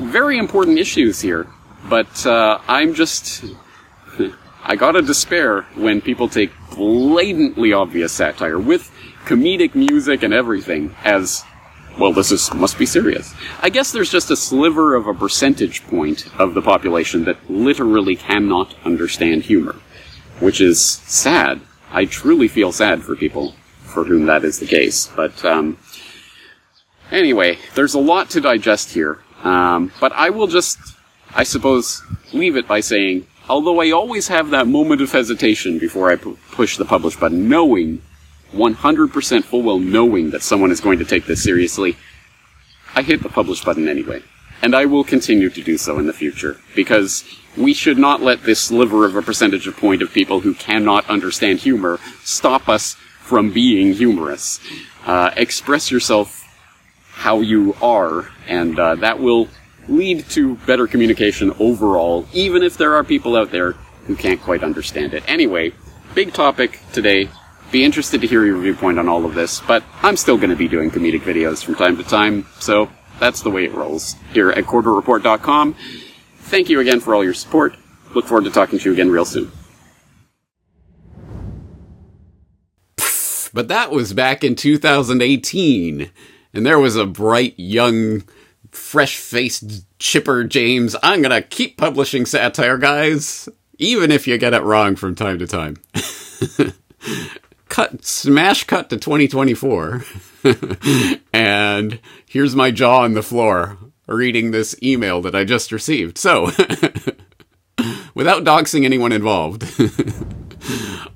Very 0.00 0.38
important 0.38 0.78
issues 0.78 1.20
here, 1.20 1.46
but 1.88 2.26
uh, 2.26 2.60
I'm 2.68 2.94
just. 2.94 3.44
I 4.64 4.76
gotta 4.76 5.00
despair 5.00 5.62
when 5.76 6.02
people 6.02 6.28
take 6.28 6.52
blatantly 6.74 7.72
obvious 7.72 8.12
satire 8.12 8.58
with 8.58 8.90
comedic 9.24 9.74
music 9.74 10.22
and 10.22 10.34
everything 10.34 10.94
as 11.04 11.42
well, 11.98 12.12
this 12.12 12.30
is 12.30 12.52
must 12.54 12.78
be 12.78 12.86
serious. 12.86 13.34
I 13.60 13.70
guess 13.70 13.90
there's 13.90 14.10
just 14.10 14.30
a 14.30 14.36
sliver 14.36 14.94
of 14.94 15.08
a 15.08 15.14
percentage 15.14 15.84
point 15.86 16.28
of 16.38 16.54
the 16.54 16.62
population 16.62 17.24
that 17.24 17.50
literally 17.50 18.14
cannot 18.14 18.74
understand 18.84 19.42
humor, 19.42 19.74
which 20.38 20.60
is 20.60 20.80
sad. 20.80 21.60
I 21.90 22.04
truly 22.04 22.46
feel 22.46 22.70
sad 22.70 23.02
for 23.02 23.16
people 23.16 23.54
for 23.88 24.04
whom 24.04 24.26
that 24.26 24.44
is 24.44 24.58
the 24.58 24.66
case. 24.66 25.10
But 25.14 25.44
um, 25.44 25.78
anyway, 27.10 27.58
there's 27.74 27.94
a 27.94 27.98
lot 27.98 28.30
to 28.30 28.40
digest 28.40 28.92
here. 28.92 29.20
Um, 29.42 29.92
but 30.00 30.12
I 30.12 30.30
will 30.30 30.46
just, 30.46 30.78
I 31.34 31.44
suppose, 31.44 32.02
leave 32.32 32.56
it 32.56 32.66
by 32.66 32.80
saying, 32.80 33.26
although 33.48 33.80
I 33.80 33.90
always 33.90 34.28
have 34.28 34.50
that 34.50 34.66
moment 34.66 35.00
of 35.00 35.12
hesitation 35.12 35.78
before 35.78 36.10
I 36.10 36.16
push 36.16 36.76
the 36.76 36.84
publish 36.84 37.16
button, 37.16 37.48
knowing 37.48 38.02
100% 38.52 39.44
full 39.44 39.62
well 39.62 39.78
knowing 39.78 40.30
that 40.30 40.42
someone 40.42 40.70
is 40.70 40.80
going 40.80 40.98
to 40.98 41.04
take 41.04 41.26
this 41.26 41.42
seriously, 41.42 41.96
I 42.94 43.02
hit 43.02 43.22
the 43.22 43.28
publish 43.28 43.64
button 43.64 43.88
anyway. 43.88 44.22
And 44.60 44.74
I 44.74 44.86
will 44.86 45.04
continue 45.04 45.50
to 45.50 45.62
do 45.62 45.78
so 45.78 46.00
in 46.00 46.06
the 46.06 46.12
future, 46.12 46.56
because 46.74 47.24
we 47.56 47.72
should 47.72 47.98
not 47.98 48.22
let 48.22 48.42
this 48.42 48.60
sliver 48.60 49.04
of 49.04 49.14
a 49.14 49.22
percentage 49.22 49.68
of 49.68 49.76
point 49.76 50.02
of 50.02 50.12
people 50.12 50.40
who 50.40 50.54
cannot 50.54 51.08
understand 51.08 51.60
humor 51.60 52.00
stop 52.24 52.68
us 52.68 52.96
from 53.28 53.52
being 53.52 53.92
humorous. 53.92 54.58
Uh, 55.04 55.30
express 55.36 55.90
yourself 55.90 56.48
how 57.12 57.40
you 57.40 57.76
are, 57.82 58.30
and 58.46 58.78
uh, 58.78 58.94
that 58.94 59.20
will 59.20 59.48
lead 59.86 60.24
to 60.30 60.56
better 60.66 60.86
communication 60.86 61.52
overall, 61.58 62.26
even 62.32 62.62
if 62.62 62.78
there 62.78 62.94
are 62.94 63.04
people 63.04 63.36
out 63.36 63.50
there 63.50 63.72
who 64.06 64.16
can't 64.16 64.40
quite 64.40 64.64
understand 64.64 65.12
it. 65.12 65.22
Anyway, 65.28 65.72
big 66.14 66.32
topic 66.32 66.80
today. 66.94 67.28
Be 67.70 67.84
interested 67.84 68.22
to 68.22 68.26
hear 68.26 68.46
your 68.46 68.58
viewpoint 68.58 68.98
on 68.98 69.10
all 69.10 69.26
of 69.26 69.34
this, 69.34 69.60
but 69.60 69.84
I'm 70.02 70.16
still 70.16 70.38
going 70.38 70.48
to 70.48 70.56
be 70.56 70.68
doing 70.68 70.90
comedic 70.90 71.20
videos 71.20 71.62
from 71.62 71.74
time 71.74 71.98
to 71.98 72.04
time, 72.04 72.46
so 72.60 72.88
that's 73.20 73.42
the 73.42 73.50
way 73.50 73.64
it 73.64 73.74
rolls 73.74 74.16
here 74.32 74.50
at 74.50 74.64
CorbettReport.com. 74.64 75.74
Thank 76.38 76.70
you 76.70 76.80
again 76.80 77.00
for 77.00 77.14
all 77.14 77.22
your 77.22 77.34
support. 77.34 77.76
Look 78.14 78.24
forward 78.24 78.44
to 78.44 78.50
talking 78.50 78.78
to 78.78 78.84
you 78.86 78.92
again 78.94 79.10
real 79.10 79.26
soon. 79.26 79.52
But 83.58 83.66
that 83.66 83.90
was 83.90 84.12
back 84.12 84.44
in 84.44 84.54
2018, 84.54 86.12
and 86.54 86.64
there 86.64 86.78
was 86.78 86.94
a 86.94 87.04
bright, 87.04 87.54
young, 87.56 88.22
fresh 88.70 89.16
faced, 89.16 89.84
chipper 89.98 90.44
James. 90.44 90.94
I'm 91.02 91.22
gonna 91.22 91.42
keep 91.42 91.76
publishing 91.76 92.24
satire, 92.24 92.78
guys, 92.78 93.48
even 93.76 94.12
if 94.12 94.28
you 94.28 94.38
get 94.38 94.54
it 94.54 94.62
wrong 94.62 94.94
from 94.94 95.16
time 95.16 95.40
to 95.40 95.48
time. 95.48 95.76
cut, 97.68 98.04
smash 98.04 98.62
cut 98.62 98.90
to 98.90 98.96
2024. 98.96 100.04
and 101.32 101.98
here's 102.28 102.54
my 102.54 102.70
jaw 102.70 103.00
on 103.00 103.14
the 103.14 103.24
floor 103.24 103.76
reading 104.06 104.52
this 104.52 104.80
email 104.80 105.20
that 105.22 105.34
I 105.34 105.42
just 105.42 105.72
received. 105.72 106.16
So, 106.16 106.44
without 108.14 108.44
doxing 108.44 108.84
anyone 108.84 109.10
involved, 109.10 109.64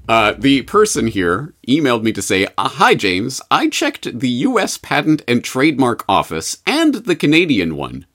uh, 0.08 0.34
the 0.36 0.62
person 0.62 1.06
here 1.06 1.54
emailed 1.66 2.02
me 2.02 2.12
to 2.12 2.22
say, 2.22 2.46
uh, 2.58 2.68
Hi, 2.68 2.94
James. 2.94 3.40
I 3.50 3.68
checked 3.68 4.18
the 4.18 4.28
US 4.28 4.78
Patent 4.78 5.22
and 5.28 5.42
Trademark 5.42 6.04
Office 6.08 6.62
and 6.66 6.94
the 6.94 7.16
Canadian 7.16 7.76
one. 7.76 8.06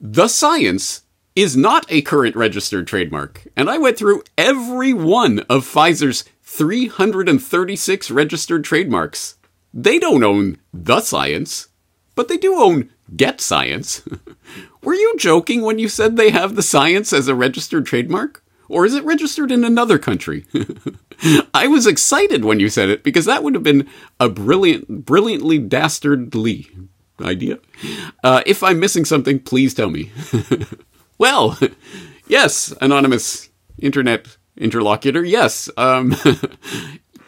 The 0.00 0.28
science 0.28 1.02
is 1.34 1.56
not 1.56 1.84
a 1.90 2.02
current 2.02 2.34
registered 2.34 2.86
trademark, 2.86 3.46
and 3.56 3.68
I 3.68 3.76
went 3.76 3.98
through 3.98 4.22
every 4.38 4.92
one 4.92 5.40
of 5.50 5.66
Pfizer's 5.66 6.24
336 6.42 8.10
registered 8.10 8.64
trademarks. 8.64 9.36
They 9.74 9.98
don't 9.98 10.24
own 10.24 10.58
the 10.72 11.00
science, 11.00 11.68
but 12.14 12.28
they 12.28 12.38
do 12.38 12.54
own 12.54 12.90
Get 13.14 13.40
Science. 13.40 14.02
Were 14.82 14.94
you 14.94 15.14
joking 15.18 15.62
when 15.62 15.78
you 15.78 15.88
said 15.88 16.16
they 16.16 16.30
have 16.30 16.56
the 16.56 16.62
science 16.62 17.12
as 17.12 17.28
a 17.28 17.34
registered 17.34 17.84
trademark? 17.84 18.42
Or 18.68 18.84
is 18.84 18.94
it 18.94 19.04
registered 19.04 19.50
in 19.52 19.64
another 19.64 19.98
country? 19.98 20.44
I 21.54 21.66
was 21.66 21.86
excited 21.86 22.44
when 22.44 22.60
you 22.60 22.68
said 22.68 22.88
it 22.88 23.02
because 23.02 23.24
that 23.24 23.42
would 23.42 23.54
have 23.54 23.62
been 23.62 23.88
a 24.18 24.28
brilliant, 24.28 25.06
brilliantly 25.06 25.58
dastardly 25.58 26.68
idea. 27.20 27.58
Uh, 28.22 28.42
if 28.46 28.62
I'm 28.62 28.80
missing 28.80 29.04
something, 29.04 29.38
please 29.40 29.74
tell 29.74 29.90
me. 29.90 30.10
well, 31.18 31.58
yes, 32.28 32.74
anonymous 32.80 33.50
internet 33.78 34.36
interlocutor, 34.56 35.24
yes. 35.24 35.70
Um, 35.76 36.16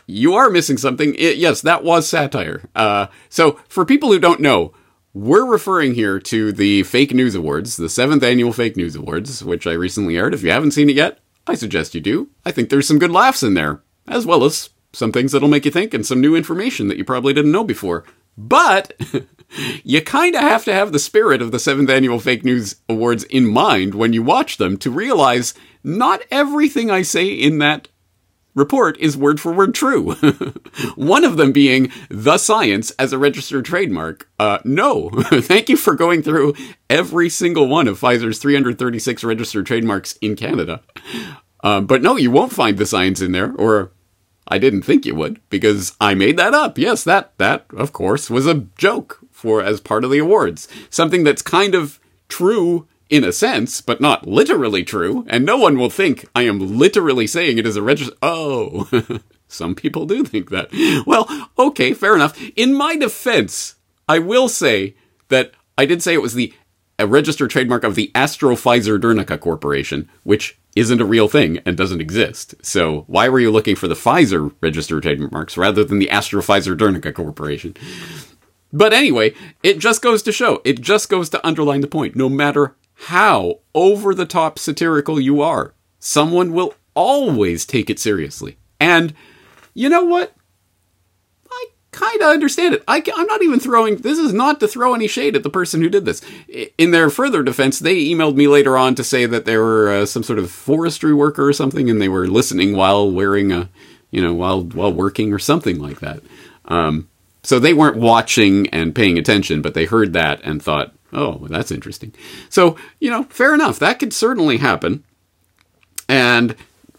you 0.06 0.34
are 0.34 0.50
missing 0.50 0.78
something. 0.78 1.14
It, 1.14 1.36
yes, 1.36 1.60
that 1.62 1.84
was 1.84 2.08
satire. 2.08 2.62
Uh, 2.74 3.06
so, 3.28 3.60
for 3.68 3.84
people 3.84 4.10
who 4.10 4.18
don't 4.18 4.40
know, 4.40 4.72
we're 5.14 5.46
referring 5.46 5.94
here 5.94 6.18
to 6.20 6.52
the 6.52 6.82
Fake 6.84 7.12
News 7.14 7.34
Awards, 7.34 7.76
the 7.76 7.88
seventh 7.88 8.22
annual 8.22 8.52
Fake 8.52 8.76
News 8.76 8.94
Awards, 8.94 9.44
which 9.44 9.66
I 9.66 9.72
recently 9.72 10.16
aired. 10.16 10.34
If 10.34 10.42
you 10.42 10.50
haven't 10.50 10.72
seen 10.72 10.90
it 10.90 10.96
yet, 10.96 11.18
I 11.48 11.54
suggest 11.54 11.94
you 11.94 12.00
do. 12.00 12.28
I 12.44 12.50
think 12.50 12.68
there's 12.68 12.86
some 12.86 12.98
good 12.98 13.10
laughs 13.10 13.42
in 13.42 13.54
there, 13.54 13.82
as 14.06 14.26
well 14.26 14.44
as 14.44 14.70
some 14.92 15.12
things 15.12 15.32
that'll 15.32 15.48
make 15.48 15.64
you 15.64 15.70
think 15.70 15.94
and 15.94 16.04
some 16.04 16.20
new 16.20 16.34
information 16.34 16.88
that 16.88 16.96
you 16.96 17.04
probably 17.04 17.32
didn't 17.32 17.52
know 17.52 17.64
before. 17.64 18.04
But 18.36 18.92
you 19.84 20.02
kind 20.02 20.34
of 20.34 20.42
have 20.42 20.64
to 20.64 20.72
have 20.72 20.92
the 20.92 20.98
spirit 20.98 21.42
of 21.42 21.50
the 21.50 21.58
seventh 21.58 21.90
annual 21.90 22.20
Fake 22.20 22.44
News 22.44 22.76
Awards 22.88 23.24
in 23.24 23.46
mind 23.46 23.94
when 23.94 24.12
you 24.12 24.22
watch 24.22 24.56
them 24.56 24.76
to 24.78 24.90
realize 24.90 25.54
not 25.82 26.22
everything 26.30 26.90
I 26.90 27.02
say 27.02 27.28
in 27.28 27.58
that 27.58 27.88
report 28.58 28.98
is 28.98 29.16
word 29.16 29.40
for 29.40 29.52
word 29.52 29.74
true. 29.74 30.12
One 30.96 31.24
of 31.24 31.36
them 31.36 31.52
being 31.52 31.90
the 32.10 32.38
science 32.38 32.90
as 32.92 33.12
a 33.12 33.18
registered 33.18 33.64
trademark. 33.64 34.28
Uh, 34.38 34.58
no, 34.64 35.10
thank 35.30 35.68
you 35.68 35.76
for 35.76 35.94
going 35.94 36.22
through 36.22 36.54
every 36.90 37.28
single 37.28 37.68
one 37.68 37.88
of 37.88 38.00
Pfizer's 38.00 38.38
336 38.38 39.24
registered 39.24 39.66
trademarks 39.66 40.14
in 40.20 40.36
Canada. 40.36 40.82
Uh, 41.62 41.80
but 41.80 42.02
no, 42.02 42.16
you 42.16 42.30
won't 42.30 42.52
find 42.52 42.78
the 42.78 42.86
science 42.86 43.20
in 43.20 43.32
there, 43.32 43.52
or 43.54 43.92
I 44.46 44.58
didn't 44.58 44.82
think 44.82 45.04
you 45.04 45.14
would, 45.14 45.40
because 45.50 45.96
I 46.00 46.14
made 46.14 46.36
that 46.36 46.54
up. 46.54 46.78
Yes, 46.78 47.04
that 47.04 47.36
that 47.38 47.66
of 47.76 47.92
course 47.92 48.30
was 48.30 48.46
a 48.46 48.66
joke 48.76 49.20
for 49.30 49.62
as 49.62 49.80
part 49.80 50.04
of 50.04 50.10
the 50.10 50.18
awards. 50.18 50.68
Something 50.90 51.24
that's 51.24 51.42
kind 51.42 51.74
of 51.74 52.00
true 52.28 52.86
in 53.10 53.24
a 53.24 53.32
sense, 53.32 53.80
but 53.80 54.00
not 54.00 54.26
literally 54.26 54.84
true, 54.84 55.24
and 55.28 55.44
no 55.44 55.56
one 55.56 55.78
will 55.78 55.90
think 55.90 56.26
I 56.34 56.42
am 56.42 56.78
literally 56.78 57.26
saying 57.26 57.58
it 57.58 57.66
is 57.66 57.76
a 57.76 57.82
register. 57.82 58.14
Oh, 58.22 58.88
some 59.48 59.74
people 59.74 60.06
do 60.06 60.24
think 60.24 60.50
that. 60.50 60.70
Well, 61.06 61.50
okay, 61.58 61.94
fair 61.94 62.14
enough. 62.14 62.38
In 62.56 62.74
my 62.74 62.96
defense, 62.96 63.76
I 64.08 64.18
will 64.18 64.48
say 64.48 64.94
that 65.28 65.52
I 65.76 65.86
did 65.86 66.02
say 66.02 66.14
it 66.14 66.22
was 66.22 66.34
the 66.34 66.52
a 66.98 67.06
registered 67.06 67.50
trademark 67.50 67.84
of 67.84 67.94
the 67.94 68.10
Astro 68.14 68.56
Pfizer 68.56 68.98
Dernica 69.00 69.38
Corporation, 69.38 70.08
which 70.24 70.58
isn't 70.74 71.00
a 71.00 71.04
real 71.04 71.28
thing 71.28 71.58
and 71.64 71.76
doesn't 71.76 72.00
exist. 72.00 72.56
So 72.62 73.04
why 73.06 73.28
were 73.28 73.38
you 73.38 73.52
looking 73.52 73.76
for 73.76 73.86
the 73.86 73.94
Pfizer 73.94 74.52
registered 74.60 75.04
trademarks 75.04 75.56
rather 75.56 75.84
than 75.84 76.00
the 76.00 76.10
Astro 76.10 76.42
Pfizer 76.42 76.76
Dernica 76.76 77.14
Corporation? 77.14 77.76
But 78.72 78.92
anyway, 78.92 79.34
it 79.62 79.78
just 79.78 80.02
goes 80.02 80.22
to 80.24 80.32
show, 80.32 80.60
it 80.64 80.80
just 80.80 81.08
goes 81.08 81.30
to 81.30 81.46
underline 81.46 81.80
the 81.80 81.86
point. 81.86 82.16
No 82.16 82.28
matter 82.28 82.74
how 83.02 83.60
over 83.74 84.14
the 84.14 84.26
top 84.26 84.58
satirical 84.58 85.20
you 85.20 85.40
are, 85.40 85.72
someone 86.00 86.52
will 86.52 86.74
always 86.94 87.64
take 87.64 87.88
it 87.88 87.98
seriously. 87.98 88.58
And 88.80 89.14
you 89.72 89.88
know 89.88 90.04
what? 90.04 90.34
I 91.50 91.66
kind 91.92 92.20
of 92.22 92.30
understand 92.30 92.74
it. 92.74 92.82
I, 92.88 92.96
am 93.16 93.26
not 93.26 93.42
even 93.42 93.60
throwing, 93.60 93.96
this 93.98 94.18
is 94.18 94.32
not 94.32 94.58
to 94.60 94.68
throw 94.68 94.94
any 94.94 95.06
shade 95.06 95.36
at 95.36 95.44
the 95.44 95.50
person 95.50 95.80
who 95.80 95.88
did 95.88 96.04
this. 96.04 96.22
In 96.76 96.90
their 96.90 97.08
further 97.08 97.44
defense, 97.44 97.78
they 97.78 98.04
emailed 98.04 98.34
me 98.34 98.48
later 98.48 98.76
on 98.76 98.96
to 98.96 99.04
say 99.04 99.26
that 99.26 99.44
they 99.44 99.56
were 99.56 99.90
uh, 99.90 100.06
some 100.06 100.24
sort 100.24 100.40
of 100.40 100.50
forestry 100.50 101.14
worker 101.14 101.46
or 101.46 101.52
something 101.52 101.88
and 101.88 102.02
they 102.02 102.08
were 102.08 102.26
listening 102.26 102.74
while 102.74 103.08
wearing 103.08 103.52
a, 103.52 103.68
you 104.10 104.20
know, 104.20 104.34
while, 104.34 104.62
while 104.62 104.92
working 104.92 105.32
or 105.32 105.38
something 105.38 105.78
like 105.78 106.00
that. 106.00 106.20
Um, 106.64 107.08
so 107.44 107.60
they 107.60 107.74
weren't 107.74 107.96
watching 107.96 108.68
and 108.70 108.94
paying 108.94 109.18
attention, 109.18 109.62
but 109.62 109.74
they 109.74 109.84
heard 109.84 110.12
that 110.14 110.40
and 110.42 110.60
thought, 110.60 110.92
oh, 111.12 111.46
that's 111.48 111.70
interesting. 111.70 112.12
So, 112.48 112.76
you 113.00 113.10
know, 113.10 113.24
fair 113.24 113.54
enough. 113.54 113.78
That 113.78 113.98
could 113.98 114.12
certainly 114.12 114.58
happen. 114.58 115.04
And, 116.08 116.56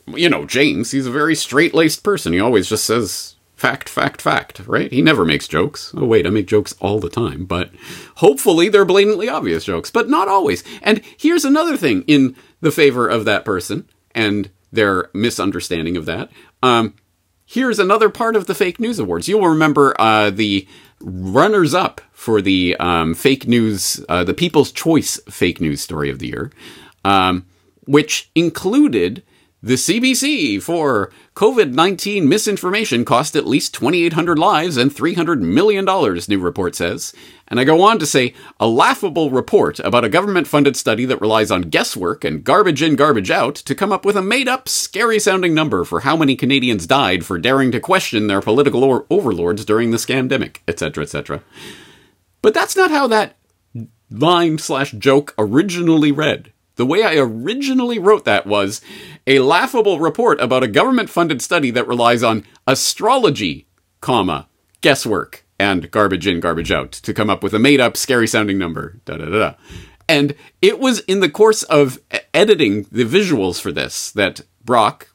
you 0.07 0.29
know, 0.29 0.45
James, 0.45 0.91
he's 0.91 1.07
a 1.07 1.11
very 1.11 1.35
straight 1.35 1.73
laced 1.73 2.03
person. 2.03 2.33
He 2.33 2.39
always 2.39 2.69
just 2.69 2.85
says 2.85 3.35
fact, 3.55 3.89
fact, 3.89 4.21
fact, 4.21 4.61
right? 4.67 4.91
He 4.91 5.01
never 5.01 5.25
makes 5.25 5.47
jokes. 5.47 5.93
Oh, 5.95 6.05
wait, 6.05 6.25
I 6.25 6.29
make 6.29 6.47
jokes 6.47 6.75
all 6.79 6.99
the 6.99 7.09
time, 7.09 7.45
but 7.45 7.71
hopefully 8.15 8.69
they're 8.69 8.85
blatantly 8.85 9.27
obvious 9.27 9.65
jokes, 9.65 9.91
but 9.91 10.09
not 10.09 10.27
always. 10.27 10.63
And 10.81 11.01
here's 11.17 11.43
another 11.43 11.75
thing 11.75 12.03
in 12.03 12.35
the 12.61 12.71
favor 12.71 13.07
of 13.07 13.25
that 13.25 13.43
person 13.43 13.89
and 14.15 14.49
their 14.71 15.09
misunderstanding 15.13 15.97
of 15.97 16.05
that. 16.05 16.31
Um, 16.63 16.95
here's 17.49 17.79
another 17.79 18.09
part 18.09 18.35
of 18.35 18.45
the 18.45 18.53
fake 18.53 18.79
news 18.79 18.99
awards. 18.99 19.27
You'll 19.27 19.47
remember 19.47 19.99
uh, 19.99 20.29
the 20.29 20.67
runners 21.01 21.73
up 21.73 21.99
for 22.11 22.41
the 22.41 22.75
um, 22.79 23.15
fake 23.15 23.47
news, 23.47 24.05
uh, 24.07 24.23
the 24.23 24.35
People's 24.35 24.71
Choice 24.71 25.19
fake 25.27 25.59
news 25.59 25.81
story 25.81 26.11
of 26.11 26.19
the 26.19 26.27
year, 26.27 26.51
um, 27.03 27.45
which 27.85 28.29
included 28.35 29.23
The 29.61 29.73
CBC 29.73 30.61
for 30.61 31.11
COVID 31.35 31.73
19 31.73 32.29
misinformation 32.29 33.03
cost 33.03 33.35
at 33.35 33.45
least 33.45 33.73
2,800 33.73 34.39
lives 34.39 34.77
and 34.77 34.89
$300 34.89 35.41
million, 35.41 35.83
new 35.83 36.39
report 36.39 36.75
says. 36.75 37.13
And 37.45 37.59
I 37.59 37.65
go 37.65 37.81
on 37.81 37.99
to 37.99 38.05
say 38.05 38.33
a 38.57 38.69
laughable 38.69 39.31
report 39.31 39.79
about 39.79 40.05
a 40.05 40.09
government 40.09 40.47
funded 40.47 40.77
study 40.77 41.03
that 41.03 41.19
relies 41.19 41.51
on 41.51 41.63
guesswork 41.63 42.23
and 42.23 42.41
garbage 42.41 42.81
in, 42.81 42.95
garbage 42.95 43.29
out 43.29 43.55
to 43.55 43.75
come 43.75 43.91
up 43.91 44.05
with 44.05 44.15
a 44.15 44.21
made 44.21 44.47
up, 44.47 44.69
scary 44.69 45.19
sounding 45.19 45.53
number 45.53 45.83
for 45.83 46.01
how 46.01 46.15
many 46.15 46.37
Canadians 46.37 46.87
died 46.87 47.25
for 47.25 47.37
daring 47.37 47.69
to 47.73 47.81
question 47.81 48.27
their 48.27 48.39
political 48.39 48.85
or- 48.85 49.05
overlords 49.09 49.65
during 49.65 49.91
the 49.91 49.97
scandemic, 49.97 50.59
etc., 50.69 51.03
etc. 51.03 51.43
But 52.41 52.53
that's 52.53 52.77
not 52.77 52.91
how 52.91 53.07
that 53.07 53.35
line 54.09 54.57
slash 54.57 54.91
joke 54.91 55.35
originally 55.37 56.13
read. 56.13 56.53
The 56.79 56.85
way 56.85 57.03
I 57.03 57.17
originally 57.17 57.99
wrote 57.99 58.23
that 58.23 58.47
was 58.47 58.79
a 59.27 59.39
laughable 59.39 59.99
report 59.99 60.39
about 60.39 60.63
a 60.63 60.67
government 60.69 61.09
funded 61.09 61.41
study 61.41 61.71
that 61.71 61.89
relies 61.89 62.23
on 62.23 62.45
astrology, 62.65 63.67
comma, 63.99 64.47
guesswork, 64.79 65.45
and 65.59 65.91
garbage 65.91 66.25
in, 66.25 66.39
garbage 66.39 66.71
out 66.71 66.93
to 66.93 67.13
come 67.13 67.29
up 67.29 67.43
with 67.43 67.53
a 67.53 67.59
made 67.59 67.81
up, 67.81 67.97
scary 67.97 68.27
sounding 68.27 68.57
number. 68.57 69.01
Da 69.03 69.17
da 69.17 69.25
da. 69.25 69.55
And 70.07 70.35
it 70.61 70.79
was 70.79 71.01
in 71.01 71.19
the 71.19 71.27
course 71.27 71.63
of 71.63 71.99
editing 72.33 72.83
the 72.89 73.03
visuals 73.03 73.59
for 73.59 73.73
this 73.73 74.09
that 74.13 74.39
Brock, 74.63 75.09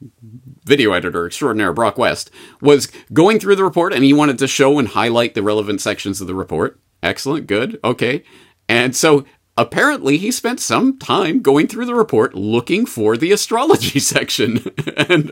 video 0.65 0.91
editor 0.91 1.25
extraordinaire 1.25 1.73
Brock 1.73 1.97
West, 1.97 2.29
was 2.61 2.91
going 3.11 3.39
through 3.39 3.55
the 3.55 3.63
report 3.63 3.91
and 3.91 4.03
he 4.03 4.13
wanted 4.13 4.37
to 4.37 4.47
show 4.47 4.77
and 4.77 4.89
highlight 4.89 5.33
the 5.33 5.41
relevant 5.41 5.81
sections 5.81 6.21
of 6.21 6.27
the 6.27 6.35
report. 6.35 6.79
Excellent, 7.01 7.47
good, 7.47 7.79
okay. 7.83 8.23
And 8.67 8.95
so 8.95 9.25
apparently 9.57 10.17
he 10.17 10.31
spent 10.31 10.59
some 10.59 10.97
time 10.97 11.41
going 11.41 11.67
through 11.67 11.85
the 11.85 11.95
report 11.95 12.33
looking 12.33 12.85
for 12.85 13.15
the 13.17 13.31
astrology 13.31 13.99
section. 13.99 14.59
and 14.97 15.31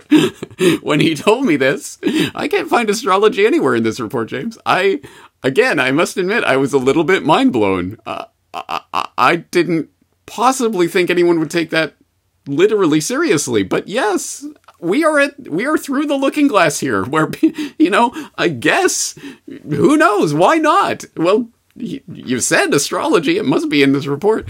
when 0.82 1.00
he 1.00 1.16
told 1.16 1.46
me 1.46 1.56
this, 1.56 1.98
I 2.34 2.48
can't 2.48 2.70
find 2.70 2.90
astrology 2.90 3.46
anywhere 3.46 3.76
in 3.76 3.84
this 3.84 4.00
report, 4.00 4.30
James. 4.30 4.58
I, 4.66 5.02
again, 5.42 5.80
I 5.80 5.92
must 5.92 6.18
admit, 6.18 6.44
I 6.44 6.58
was 6.58 6.74
a 6.74 6.78
little 6.78 7.04
bit 7.04 7.24
mind 7.24 7.54
blown. 7.54 7.98
Uh, 8.06 8.26
I, 8.54 8.82
I, 8.94 9.10
I 9.18 9.36
didn't 9.38 9.90
possibly 10.26 10.88
think 10.88 11.10
anyone 11.10 11.40
would 11.40 11.52
take 11.52 11.70
that 11.72 11.96
literally 12.48 13.02
seriously, 13.02 13.64
but 13.64 13.88
yes, 13.88 14.46
we 14.80 15.04
are 15.04 15.18
at 15.20 15.50
we 15.50 15.66
are 15.66 15.78
through 15.78 16.06
the 16.06 16.16
looking 16.16 16.48
glass 16.48 16.80
here 16.80 17.04
where 17.06 17.32
you 17.80 17.90
know 17.90 18.14
i 18.38 18.50
guess 18.50 19.18
who 19.70 19.96
knows 19.96 20.34
why 20.34 20.58
not 20.58 21.06
well 21.16 21.50
you 21.76 22.40
said 22.40 22.74
astrology. 22.74 23.38
It 23.38 23.46
must 23.46 23.70
be 23.70 23.84
in 23.84 23.94
this 23.94 24.08
report. 24.08 24.50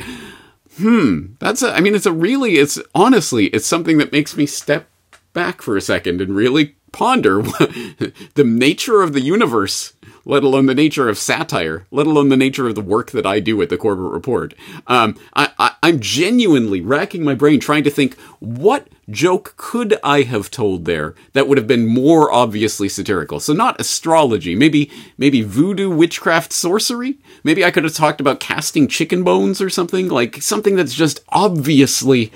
Hmm. 0.77 1.33
That's 1.39 1.61
a, 1.61 1.73
I 1.73 1.81
mean, 1.81 1.95
it's 1.95 2.05
a 2.05 2.11
really, 2.11 2.55
it's 2.55 2.79
honestly, 2.95 3.47
it's 3.47 3.67
something 3.67 3.97
that 3.99 4.11
makes 4.11 4.35
me 4.35 4.45
step 4.45 4.89
back 5.33 5.61
for 5.61 5.77
a 5.77 5.81
second 5.81 6.21
and 6.21 6.35
really 6.35 6.75
ponder 6.91 7.41
the 7.41 8.43
nature 8.45 9.01
of 9.01 9.13
the 9.13 9.21
universe, 9.21 9.93
let 10.25 10.43
alone 10.43 10.67
the 10.67 10.75
nature 10.75 11.09
of 11.09 11.17
satire, 11.17 11.85
let 11.91 12.07
alone 12.07 12.29
the 12.29 12.37
nature 12.37 12.67
of 12.67 12.75
the 12.75 12.81
work 12.81 13.11
that 13.11 13.25
I 13.25 13.39
do 13.39 13.61
at 13.61 13.69
the 13.69 13.77
Corbett 13.77 14.11
Report. 14.11 14.53
Um, 14.87 15.17
I, 15.35 15.73
I'm 15.83 15.99
genuinely 15.99 16.79
racking 16.79 17.23
my 17.23 17.35
brain 17.35 17.59
trying 17.59 17.83
to 17.83 17.89
think 17.89 18.17
what 18.39 18.87
joke 19.09 19.55
could 19.57 19.99
I 20.01 20.21
have 20.21 20.49
told 20.49 20.85
there 20.85 21.13
that 21.33 21.47
would 21.47 21.57
have 21.57 21.67
been 21.67 21.85
more 21.85 22.31
obviously 22.31 22.87
satirical? 22.87 23.41
So 23.41 23.51
not 23.51 23.79
astrology, 23.81 24.55
maybe 24.55 24.89
maybe 25.17 25.41
voodoo, 25.41 25.89
witchcraft, 25.89 26.53
sorcery. 26.53 27.17
Maybe 27.43 27.65
I 27.65 27.71
could 27.71 27.83
have 27.83 27.93
talked 27.93 28.21
about 28.21 28.39
casting 28.39 28.87
chicken 28.87 29.23
bones 29.23 29.59
or 29.59 29.69
something 29.69 30.07
like 30.07 30.41
something 30.41 30.75
that's 30.77 30.93
just 30.93 31.19
obviously 31.29 32.31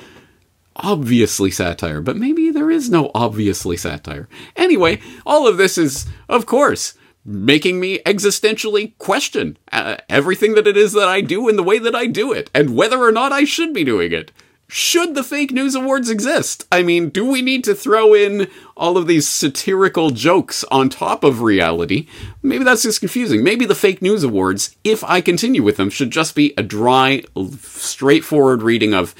obviously 0.75 1.50
satire, 1.50 2.01
but 2.01 2.17
maybe 2.17 2.51
there 2.51 2.70
is 2.70 2.89
no 2.89 3.10
obviously 3.15 3.77
satire. 3.77 4.27
Anyway, 4.56 5.00
all 5.25 5.48
of 5.48 5.58
this 5.58 5.77
is 5.77 6.06
of 6.27 6.46
course 6.46 6.94
making 7.27 7.79
me 7.79 8.00
existentially 8.00 8.98
question 8.98 9.57
uh, 9.72 9.98
everything 10.10 10.55
that 10.55 10.65
it 10.65 10.77
is 10.77 10.93
that 10.93 11.07
I 11.07 11.22
do 11.22 11.50
and 11.50 11.60
the 11.60 11.63
way 11.63 11.77
that 11.77 11.93
I 11.93 12.07
do 12.07 12.31
it 12.31 12.50
and 12.55 12.75
whether 12.75 13.00
or 13.00 13.12
not 13.12 13.34
I 13.34 13.43
should 13.43 13.74
be 13.74 13.84
doing 13.84 14.13
it 14.13 14.31
should 14.69 15.15
the 15.15 15.24
fake 15.24 15.51
news 15.51 15.75
awards 15.75 16.10
exist? 16.10 16.65
I 16.72 16.84
mean, 16.84 17.10
do 17.10 17.25
we 17.25 17.41
need 17.41 17.63
to 17.63 17.75
throw 17.75 18.13
in 18.13 18.50
all 18.75 18.98
of 18.98 19.07
these 19.07 19.27
satirical 19.27 20.10
jokes 20.10 20.65
on 20.65 20.89
top 20.89 21.24
of 21.24 21.41
reality? 21.41 22.07
Maybe 22.41 22.65
that's 22.65 22.84
just 22.84 23.00
confusing. 23.00 23.43
Maybe 23.43 23.65
the 23.65 23.75
fake 23.75 24.01
news 24.01 24.24
awards, 24.24 24.75
if 24.84 25.03
I 25.05 25.22
continue 25.22 25.63
with 25.63 25.77
them, 25.77 25.89
should 25.89 26.12
just 26.12 26.36
be 26.36 26.53
a 26.57 26.63
dry, 26.63 27.24
straightforward 27.62 28.62
reading 28.62 28.93
of 28.93 29.15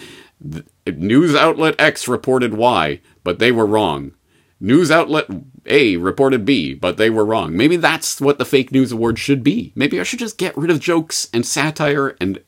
news 0.86 1.34
outlet 1.34 1.76
X 1.80 2.08
reported 2.10 2.54
Y, 2.54 3.00
but 3.24 3.40
they 3.40 3.52
were 3.52 3.66
wrong. 3.66 4.12
News 4.60 4.90
outlet 4.90 5.28
A 5.68 5.98
reported 5.98 6.46
B, 6.46 6.74
but 6.74 6.98
they 6.98 7.10
were 7.10 7.26
wrong. 7.26 7.56
Maybe 7.56 7.76
that's 7.76 8.20
what 8.20 8.38
the 8.40 8.46
fake 8.46 8.72
news 8.72 8.92
award 8.92 9.20
should 9.20 9.44
be. 9.44 9.72
Maybe 9.76 10.00
I 10.00 10.04
should 10.04 10.20
just 10.20 10.38
get 10.38 10.58
rid 10.58 10.72
of 10.72 10.80
jokes 10.80 11.30
and 11.32 11.46
satire 11.46 12.16
and 12.20 12.40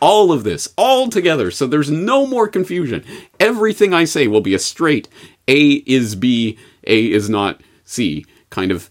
all 0.00 0.30
of 0.30 0.44
this 0.44 0.72
all 0.76 1.08
together 1.08 1.50
so 1.50 1.66
there's 1.66 1.90
no 1.90 2.26
more 2.26 2.48
confusion. 2.48 3.04
Everything 3.40 3.92
I 3.92 4.04
say 4.04 4.28
will 4.28 4.40
be 4.40 4.54
a 4.54 4.58
straight 4.58 5.08
A 5.48 5.82
is 5.86 6.14
B, 6.14 6.56
A 6.86 7.10
is 7.10 7.28
not 7.28 7.60
C 7.84 8.24
kind 8.50 8.70
of 8.70 8.90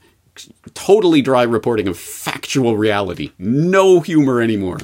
totally 0.74 1.22
dry 1.22 1.44
reporting 1.44 1.88
of 1.88 1.98
factual 1.98 2.78
reality. 2.78 3.32
No 3.40 4.02
humor 4.02 4.42
anymore. 4.42 4.78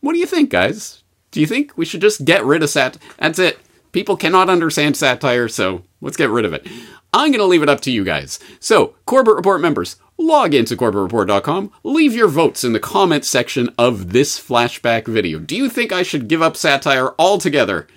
What 0.00 0.14
do 0.14 0.18
you 0.18 0.26
think, 0.26 0.50
guys? 0.50 1.02
Do 1.30 1.40
you 1.40 1.46
think 1.46 1.76
we 1.76 1.84
should 1.84 2.00
just 2.00 2.24
get 2.24 2.44
rid 2.44 2.62
of 2.62 2.70
sat? 2.70 2.98
That's 3.18 3.38
it. 3.38 3.58
People 3.92 4.16
cannot 4.16 4.50
understand 4.50 4.96
satire, 4.96 5.48
so 5.48 5.82
let's 6.00 6.16
get 6.16 6.30
rid 6.30 6.44
of 6.44 6.52
it. 6.52 6.66
I'm 7.12 7.30
going 7.30 7.40
to 7.40 7.46
leave 7.46 7.62
it 7.62 7.68
up 7.68 7.80
to 7.82 7.90
you 7.90 8.04
guys. 8.04 8.38
So, 8.60 8.94
Corbett 9.04 9.34
Report 9.34 9.60
members, 9.60 9.96
log 10.16 10.54
into 10.54 10.76
CorbettReport.com, 10.76 11.72
leave 11.82 12.14
your 12.14 12.28
votes 12.28 12.62
in 12.62 12.72
the 12.72 12.80
comment 12.80 13.24
section 13.24 13.70
of 13.76 14.12
this 14.12 14.38
flashback 14.38 15.06
video. 15.06 15.38
Do 15.38 15.56
you 15.56 15.68
think 15.68 15.92
I 15.92 16.02
should 16.02 16.28
give 16.28 16.42
up 16.42 16.56
satire 16.56 17.14
altogether? 17.18 17.88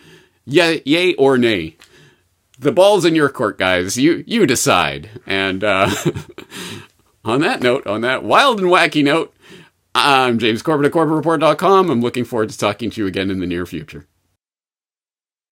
Yay, 0.45 0.81
yay 0.85 1.13
or 1.15 1.37
nay? 1.37 1.77
The 2.59 2.71
ball's 2.71 3.05
in 3.05 3.15
your 3.15 3.29
court, 3.29 3.57
guys. 3.57 3.97
You 3.97 4.23
you 4.25 4.45
decide. 4.45 5.09
And 5.25 5.63
uh, 5.63 5.89
on 7.25 7.41
that 7.41 7.61
note, 7.61 7.85
on 7.87 8.01
that 8.01 8.23
wild 8.23 8.59
and 8.59 8.69
wacky 8.69 9.03
note, 9.03 9.33
I'm 9.95 10.39
James 10.39 10.61
Corbett 10.61 10.87
at 10.87 10.91
CorbettReport.com. 10.91 11.89
I'm 11.89 12.01
looking 12.01 12.25
forward 12.25 12.49
to 12.49 12.57
talking 12.57 12.89
to 12.91 13.01
you 13.01 13.07
again 13.07 13.29
in 13.29 13.39
the 13.39 13.47
near 13.47 13.65
future. 13.65 14.07